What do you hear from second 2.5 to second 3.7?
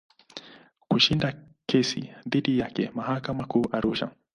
yake mahakama Kuu